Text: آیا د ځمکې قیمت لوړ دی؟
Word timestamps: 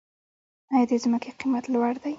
آیا 0.73 0.85
د 0.89 0.91
ځمکې 1.03 1.31
قیمت 1.39 1.65
لوړ 1.73 1.93
دی؟ 2.03 2.09